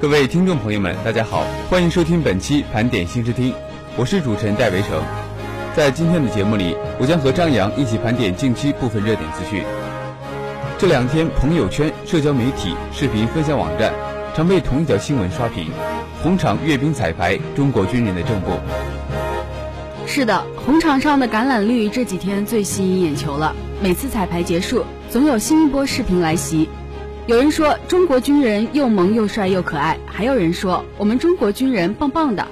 [0.00, 3.52] 各位听众朋友们，大家好，欢迎收听本期盘点新视听，
[3.98, 4.98] 我是主持人戴维成。
[5.76, 9.62] 在今天的节目里，我将和张扬一起盘点近期部分热点资讯。
[10.78, 13.92] 这两天，朋友圈、社交媒体、视频分享网站
[14.34, 15.70] 常被同一条新闻刷屏：
[16.22, 18.52] 红场阅兵彩排，中国军人的正步。
[20.06, 23.54] 是的，红场上的橄榄绿这几天最吸引眼球了。
[23.82, 26.70] 每次彩排结束，总有新一波视频来袭。
[27.30, 32.44] 有人说中国军人又萌又帅又可爱，还有人说我们中国军人棒棒的。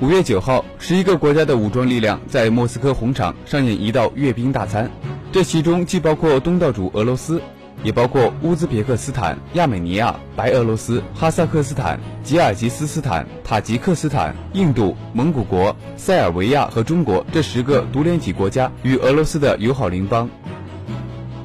[0.00, 4.90] 五月九号，十一个国家的武装力量在莫斯科红场上演一道阅兵大餐，
[5.30, 7.40] 这其中既包括东道主俄罗斯，
[7.84, 20.28] 也包括乌兹别克斯坦、亚美尼亚、白俄罗斯、哈萨克斯坦、吉尔吉斯斯坦、塔吉克斯坦、印度、蒙古国、塞尔维亚和中国这十个独联体国家与俄罗斯的友好邻邦，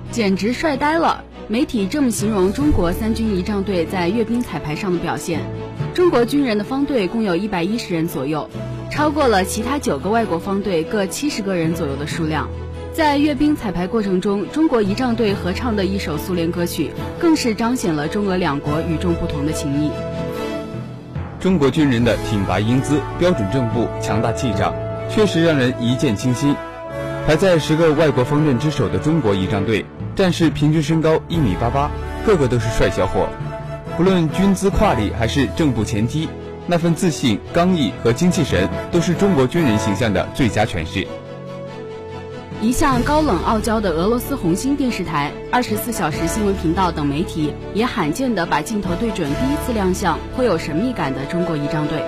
[0.09, 1.23] 简直帅呆了。
[1.49, 5.41] 媒体这么形容中国三军仪仗队在阅兵彩排上的表现：
[5.94, 8.49] 中国军人的方队共有一百一十人左右，
[8.89, 12.49] 超过了其他九个外国方队各七十个人左右的数量。
[12.93, 19.92] 在阅兵彩排过程中，中国仪仗队合唱的一首苏联歌曲，更是彰显了中俄两国与众不同的情谊。
[21.42, 24.73] 中国军人的挺拔英姿、标准正步、强大气场，
[25.10, 26.55] 确实让人一见倾心。
[27.27, 29.86] 排在十个外国方阵之首的中国仪仗队。
[30.15, 31.89] 战士平均身高一米八八，
[32.25, 33.27] 个个都是帅小伙。
[33.97, 36.27] 不论军姿跨立还是正步前踢，
[36.67, 41.07] 那份自信、刚毅和精气神，都是中国军人形象的最佳诠释。
[42.61, 52.01] 一向高冷傲娇的俄罗斯红星电视台、二十四小时新闻频道等媒体，也罕见地把镜头对准第一次亮相、颇有神秘感的中国仪仗队。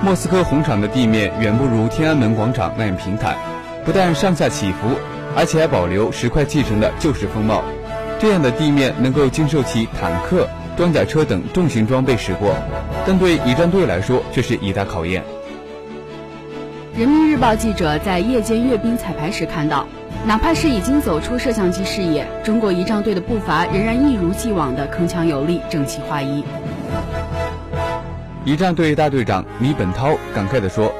[0.00, 3.36] 莫斯科红场的地面远不如天安门广场那样平坦，
[3.84, 4.90] 不但上下起伏。
[5.36, 7.62] 而且还保留石块砌成的旧式风貌，
[8.18, 12.54] 这样的地面能够经受起坦克、装甲车等重型装备驶过，
[13.06, 15.22] 但对仪仗队来说却是一大考验。
[16.96, 19.84] 人民日报记者在夜间阅兵彩排时看到，
[20.24, 26.44] 哪怕是已经走出摄像机视野，中国仪仗队的步伐仍然一如既往的铿锵有力、整齐划一。
[28.44, 30.92] 仪仗队大队长李本涛感慨地说：“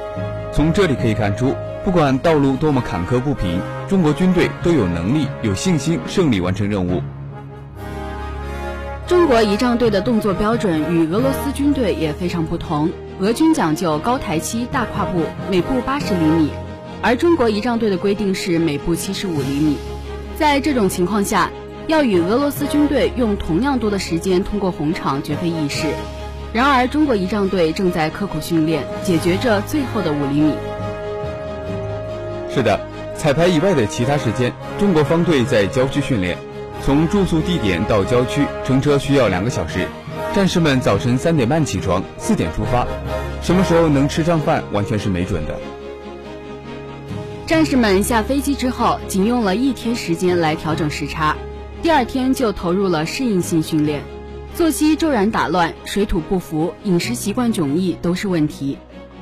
[0.51, 7.03] 从这里可以看出。”不管道路多么坎坷不平，中国军队都有能力、有信心胜利完成任务。
[9.05, 12.89] 中国仪仗队的动作标准与俄罗斯军队也非常不同。
[13.19, 16.49] 俄军讲究高台期、大跨步，每步八十厘米，
[17.03, 19.77] 而中国仪仗队的规定是每步七十五厘米。
[20.39, 21.51] 在这种情况下，
[21.85, 25.85] 要与俄罗斯军队用同样多的时间通过红场，绝非易事。
[26.51, 30.55] 然而，中国仪仗队正在刻苦训练，解决这最后的五厘米。
[32.55, 32.79] 是的，
[33.17, 36.37] 彩排以外的其他时间，中国方队在郊区训练。
[36.81, 39.85] 从住宿地点到郊区，乘车需要两个小时。
[40.33, 42.87] 战士们早晨三点半起床，四点出发，
[43.41, 45.59] 什么时候能吃上饭，完全是没准的。
[47.45, 51.35] 战士们下飞机之后，仅用了一天时间来调整时差，
[51.81, 54.01] 第二天就投入了适应性训练。
[54.53, 58.77] 作息骤然打乱，水土不服，饮食习惯迥异，都是问题。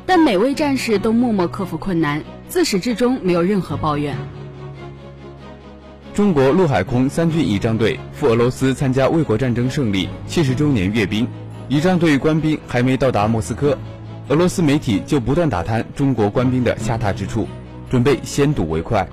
[0.06, 2.22] 但每位战士都默默克服困难。
[2.54, 4.16] 自始至终没有任何抱怨。
[6.14, 11.28] 中国陆海空三军仪仗队赴俄罗斯参加卫国战争胜利七十周年阅兵，
[11.68, 13.76] 仪仗队官兵还没到达莫斯科，
[14.28, 17.48] 俄罗斯媒体就不断打探中国官兵的下榻之处，
[17.90, 19.10] 准备先睹为快。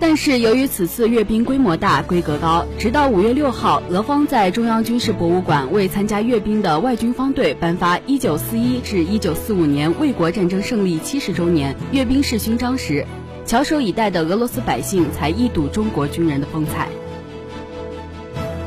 [0.00, 13.04] 但是由于此次阅兵规模大、规格高，直到五月六号，俄方在中央军事博物馆为参加阅兵的外军方队颁发一九四一至一九四五年卫国战争胜利七十周年阅兵式勋章时，
[13.44, 16.88] 翘首以待的俄罗斯百姓才一睹中国军人的风采。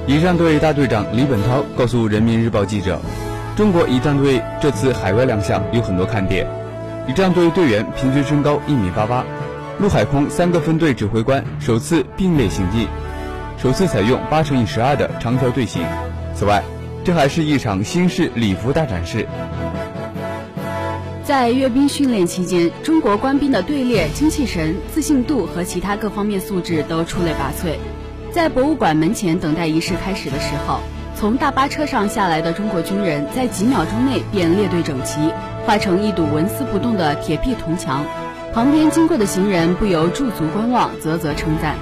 [0.07, 2.99] 仪仗队大队长李本涛告诉人民日报记者
[3.55, 6.45] ：“中国仪仗队这次海外亮相有很多看点。
[7.07, 9.25] 仪仗队队员平均身高一米八八，
[9.81, 12.87] 陆海空三个分队指挥官首次并列行进，
[13.57, 15.81] 首次采用八乘以十二的长条队形。
[16.35, 16.61] 此外，
[17.03, 19.27] 这还是一场新式礼服大展示。”
[21.25, 27.73] 在阅兵训练期间，中国官兵的队列、精气神、自信度和其他各方面素质都出类拔萃。
[28.31, 30.79] 在博物馆门前等待仪式开始的时候，
[31.15, 35.33] 从大巴车上下来的中国军人在几秒钟内便列队整齐，
[35.65, 38.05] 画成一堵纹丝不动的铁壁铜墙。
[38.53, 41.75] 旁边经过的行人不由驻足观望，啧啧称赞。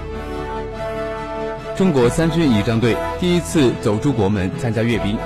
[1.75, 5.17] 中国三军仪仗队第一次走出国门参加阅兵，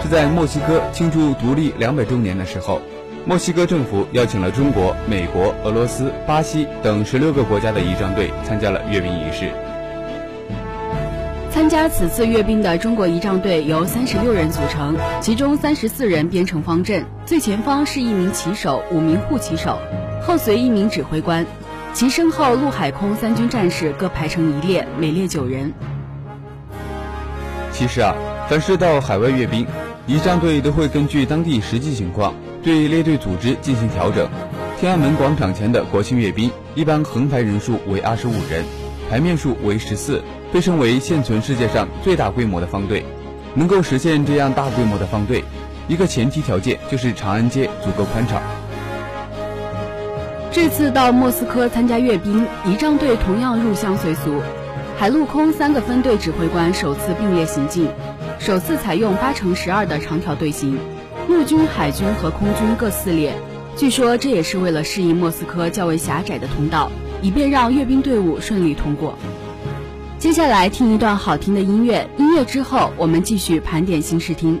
[0.00, 2.80] 是在墨西哥庆祝独立两百周年的时候。
[3.24, 9.52] 墨西哥政府邀请了中国、美国、俄罗斯、巴西等十六个国家的仪仗队参加了阅兵仪式。
[11.50, 19.78] 参加此次阅兵的中国仪仗队由三十六人组成，其中三十四人编成方阵，最前方是一名旗手、五名护旗手，
[20.24, 21.44] 后随一名指挥官，
[21.92, 25.72] 其身后陆海空三军战士各排成一列，每列九人。
[27.72, 28.14] 其实啊，
[28.48, 29.66] 凡是到海外阅兵，
[30.06, 32.32] 仪仗队都会根据当地实际情况。
[32.62, 34.28] 对列队组织进行调整。
[34.78, 38.64] 天安门广场前的国庆阅兵，一般横排人数为二十五人，
[39.10, 40.22] 排面数为十四，
[40.52, 43.04] 被称为现存世界上最大规模的方队。
[43.54, 45.42] 能够实现这样大规模的方队，
[45.88, 48.40] 一个前提条件就是长安街足够宽敞。
[50.52, 54.42] 这次到莫斯科参加阅兵，仪仗队同样入乡随俗，
[54.98, 57.88] 海陆空三个分队指挥官首次并列行进，
[58.38, 60.78] 首次采用八乘十二的长条队形。
[61.26, 63.34] 陆军、海军和空军各四列，
[63.76, 69.16] 据说这也是为了适应莫斯科较为狭窄的通道，以便让阅兵队伍顺利通过。
[70.18, 74.60] 接下来听一段好听的音乐，音乐之后我们继续盘点新视听。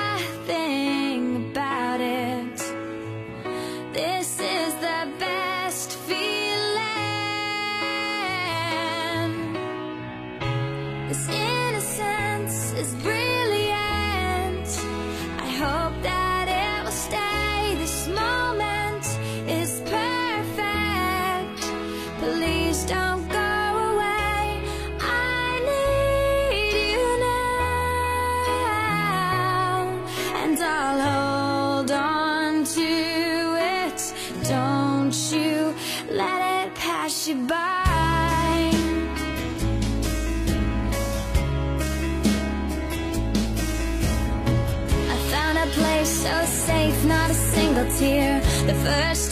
[48.71, 49.30] The first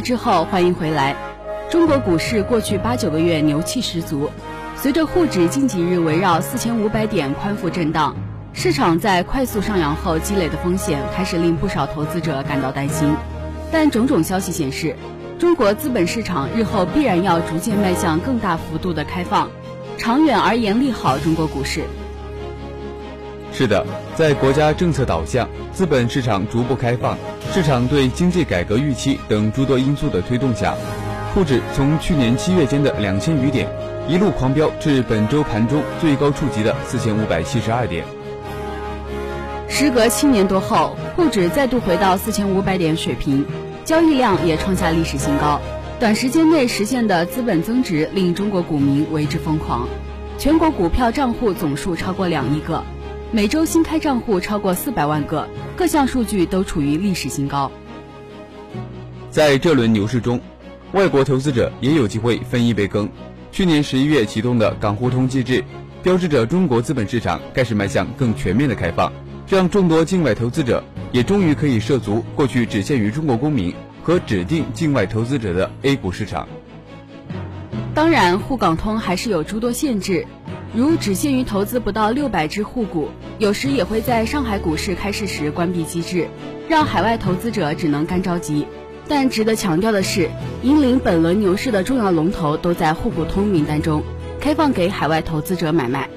[0.00, 1.16] 之后，欢迎回来。
[1.70, 4.30] 中国股市过去八九个月牛气十足，
[4.76, 8.16] 随着沪指近几日围绕四千五百点宽幅震荡，
[8.52, 13.14] 市场在快速上扬后积累的风险开始令不少投资者感到担心。
[13.70, 14.96] 但种种消息显示，
[15.38, 19.50] 中国资本市场日后必然要逐渐迈向更大幅度的开放，
[19.98, 21.82] 长远而言利好中国股市。
[23.58, 23.84] 是的，
[24.14, 27.18] 在国家政策导向、资本市场逐步开放、
[27.52, 30.76] 市场对经济改革预期等诸多因素的推动下。
[31.34, 33.68] 沪指从去年七月间的两千余点，
[34.08, 38.04] 一路狂飙至本周盘中最高触及的四千五百七十二点。
[39.68, 43.44] 时隔七年多后，沪指再度回到四千五百点水平，
[43.84, 45.60] 交易量也创下历史新高。
[45.98, 49.88] 短时间内实现的资本增值令中国股民为之疯狂，
[50.38, 52.84] 全国股票账户总数超过两亿个，
[53.30, 57.70] 每周新开账户超过四百万个，各项数据都处于历史新高。
[59.30, 60.40] 在这轮牛市中。
[60.92, 63.06] 外国投资者也有机会分一杯羹。
[63.52, 65.62] 去年十一月启动的港互通机制，
[66.02, 69.12] 标志着中国资本市场开始迈向更全面的开放，
[69.46, 70.82] 让众多境外投资者
[71.12, 76.48] 也终于可以涉足过去只限于中国公民和指定境外投资者的 A 股市场。
[77.94, 80.26] 当然，沪港通还是有诸多限制，
[80.74, 83.08] 如只限于投资不到六百只沪股，
[83.38, 86.28] 有时也会在上海股市开市时关闭机制，
[86.68, 88.66] 让海外投资者只能干着急。
[89.08, 90.28] 但值得强调的是，
[90.62, 94.02] 引领本轮牛市的重要龙头都在沪股通名单中，
[94.38, 96.08] 开放给海外投资者买卖。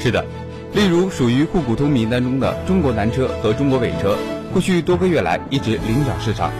[0.00, 0.24] 是的，
[0.72, 4.16] 例如属于沪股通名单中的中国南车和中国北车，
[4.52, 6.50] 过去多个月来一直领涨市场。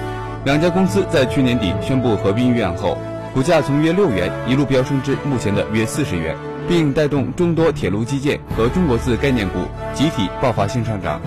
[0.44, 2.96] 两家公司在去年底宣布合并预案后，
[3.34, 9.60] 股价从约六元一路飙升至目前的约四十元，并带动众多铁路基建和中国字概念股
[9.94, 11.20] 集体爆发性上涨。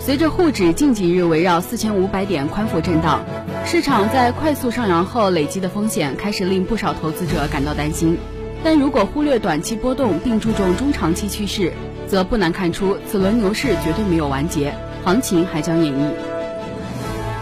[0.00, 3.20] 随着沪指近几日围绕四千五百点宽幅震荡，
[3.66, 8.16] 市场在快速上扬后累积的风险开始令不少投资者感到担心。
[8.62, 11.72] 但如果忽略短期波动并注重中长期趋势，
[12.06, 14.72] 则不难看出此轮牛市绝对没有完结，
[15.04, 16.35] 行情还将演绎。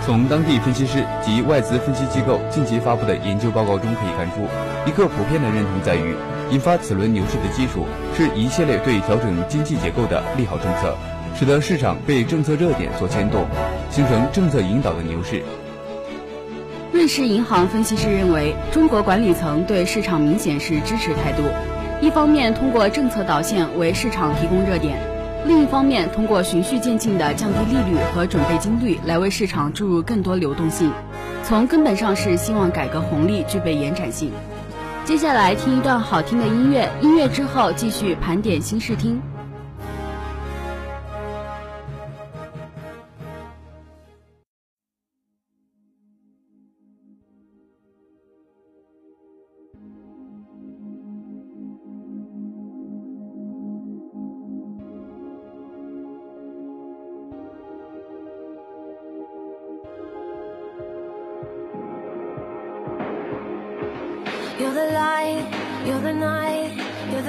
[0.04, 4.46] 从当地分析师及外资分析机构近期发布的研究报告中可以看出，
[4.84, 6.14] 一个普遍的认同在于，
[6.50, 10.94] 引发此轮牛市的基础是一系列对调整经济结构的利好政策。
[11.36, 13.46] 使得市场被政策热点所牵动，
[13.90, 15.42] 形成政策引导的牛市。
[16.92, 21.42] 瑞士银行分析师认为，中国管理层对市场明显是支持态度，
[22.00, 24.96] 一方面通过政策导线为市场提供热点，
[25.46, 30.90] 另一方面通过循序渐进的降低利率和准备金率来为市场注入更多流动性。
[31.42, 34.32] 从根本上是希望改革红利具备延展性。
[35.04, 39.20] 接下来听一段好听的音乐，音乐之后继续盘点新视听。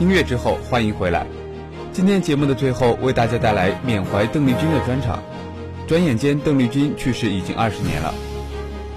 [0.00, 1.26] 音乐之后，欢迎回来。
[1.92, 5.22] 今天节目的最后，为大家带来缅怀邓丽君的专场。
[5.86, 8.14] 转眼间，邓丽君去世已经二十年了。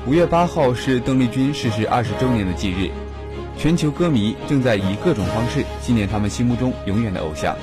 [0.08, 2.90] 五月八号是邓丽君逝世二十周年的忌日，
[3.58, 7.54] 全球歌迷正在以各种方式纪念他们心目中永远的偶像。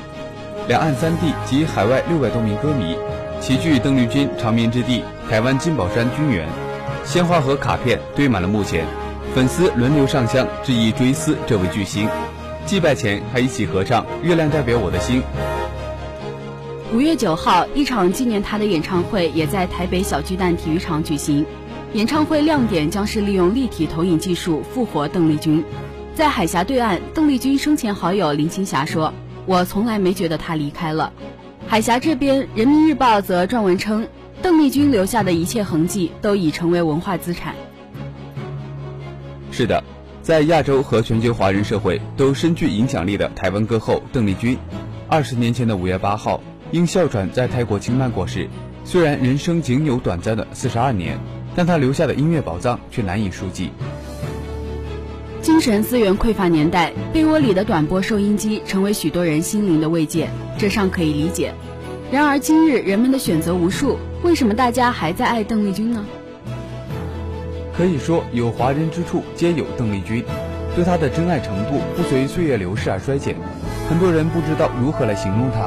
[0.69, 2.95] 两岸三地及海外六百多名歌迷
[3.41, 6.47] 齐聚邓丽君长眠之地台湾金宝山君园，
[7.07, 8.85] 鲜花和卡片堆满了墓前，
[9.35, 12.07] 粉丝轮流上香致意追思这位巨星。
[12.71, 15.21] 祭拜前还一起合唱《月亮代表我的心》。
[16.95, 21.45] 五月九号，一场纪念他的演唱会也在台北小巨蛋体育场举行。
[21.95, 25.65] 演唱会亮点将是利用立体投影技术复活邓丽君。
[26.15, 29.13] 在海峡对岸，邓丽君生前好友林青霞说
[29.47, 31.13] ：“我从来没觉得她离开了。”
[31.67, 34.07] 海峡这边，《人民日报》则撰文称，
[34.41, 37.53] 邓丽君留下的一切痕迹都已成为文化资产。
[39.51, 39.83] 是的，
[40.23, 44.57] 在亚洲和全球华人社会都深具影响力的台湾歌后邓丽君，
[45.09, 46.41] 二十年前的五月八号。
[46.73, 48.49] 因哮喘在泰国清迈过世，
[48.85, 51.19] 虽然人生仅有短暂的四十二年，
[51.57, 53.71] 但她留下的音乐宝藏却难以数计。
[55.43, 61.53] 精神资源匮乏年代，被窝里的短波收音机成为许多人心灵的慰藉，这尚可以理解。
[62.13, 66.05] 然而今日人们的选择无数，为什么大家还在爱邓丽君呢？
[67.81, 70.23] 可以说有华人之处皆有邓丽君，
[70.77, 73.35] 对她的真爱程度不随岁月流逝而衰减，
[73.89, 75.67] 很多人不知道如何来形容她。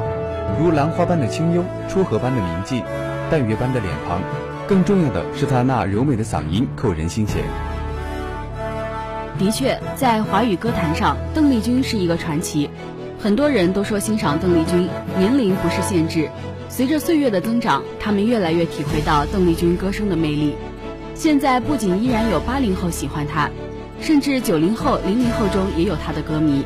[0.59, 2.83] 如兰花般的清幽，初荷般的明净，
[3.31, 4.21] 淡月般的脸庞，
[4.67, 7.41] 更重要的是她那柔美的嗓音扣人心弦。
[9.39, 12.69] 的确，在华语歌坛上，邓丽君是一个传奇。
[13.19, 16.29] 很多人都说欣赏邓丽君年龄不是限制，
[16.69, 20.53] 随着岁月的增长，他们越来越体会到邓丽君歌声的魅力。
[21.15, 23.49] 现在不仅依然有八零后喜欢他，
[24.01, 26.65] 甚至九零后、零零后中也有他的歌迷。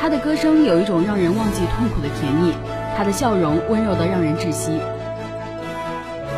[0.00, 2.52] 他的歌声有一种让人忘记痛苦的甜蜜。
[2.96, 4.78] 他的笑容温柔的让人窒息。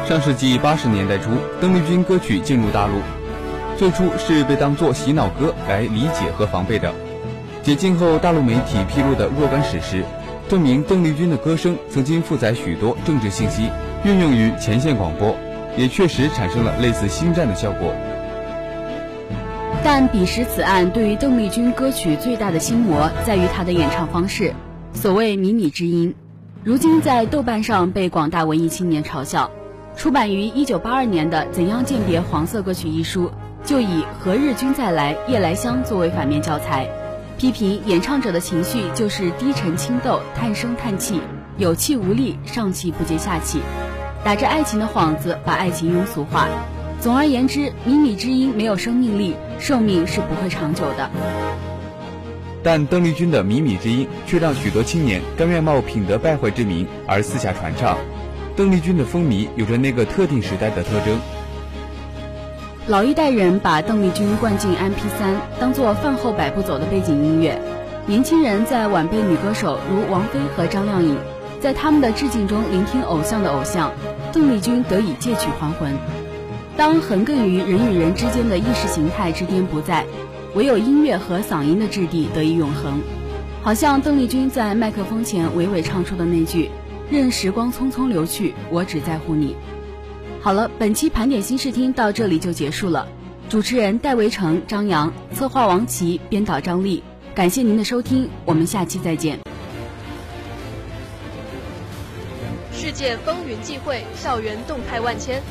[0.07, 2.93] 上世纪八十年代初，邓丽君歌曲进入大陆，
[3.77, 6.93] 最初是被当作洗脑歌来理解和防备的。
[7.63, 10.05] 解禁后，大陆媒体披露的若干史实，
[10.49, 13.69] 证明邓丽君的歌声曾经负载许多政治信息，
[14.05, 15.35] 运用于前线广播，
[15.77, 17.95] 也确实产生了类似星战的效果。
[19.85, 24.55] 但彼时此案对于邓丽君歌曲最大的心魔，在于她的演唱方式，
[24.93, 26.15] 所谓靡靡之音。
[26.63, 29.51] 如今在豆瓣上被广大文艺青年嘲笑，
[29.97, 33.33] 出版于一九八二年的《怎样鉴别黄色歌曲》一书，
[33.65, 36.89] 就以“何日君再来，夜来香”作为反面教材，
[37.37, 41.21] 批评演唱者的情绪就是低沉轻斗、叹声叹气、
[41.57, 43.61] 有气无力、上气不接下气，
[44.25, 46.49] 打着爱情的幌子把爱情庸俗化。
[47.01, 51.11] 总而言之，靡靡之音没有生命力，寿命是不会长久的。
[52.63, 57.99] 但邓丽君的靡靡之音却让许多青年甘愿冒品德败坏之名而四下传唱。
[58.55, 61.19] 邓丽君的风靡有着那个特定时代的特征。
[62.87, 67.55] 老一代人把邓丽君灌进 MP3，当做饭后百步走的背景音乐；
[68.07, 71.17] 年轻人在晚辈女歌手如王菲和张靓颖，
[71.61, 73.91] 在他们的致敬中聆听偶像的偶像，
[74.33, 75.95] 邓丽君得以借曲还魂。
[76.77, 80.07] 当横亘于人与人之间的意识形态之巅不在。
[80.55, 83.01] 唯有音乐和嗓音的质地得以永恒，
[83.63, 86.69] 好像邓丽君在麦克风前娓娓唱出的那句
[87.11, 89.57] ：“任时光匆匆流去，我只在乎你。”
[90.43, 93.09] 好了，本期盘点新视听到这里就结束了。
[93.49, 97.03] 主持人戴维成、张扬，策划王琦，编导张丽。
[97.35, 99.41] 感谢您的收听，我们下期再见。
[102.93, 105.43] 世界风云际会，校园动态万千。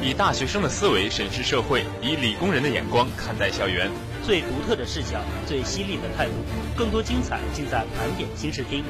[0.00, 3.90] 以大学生的思维审视社会，以理工人的眼光看待校园。
[4.24, 6.32] 最独特的视角，最犀利的态度，
[6.74, 8.82] 更多精彩尽在盘点新视听。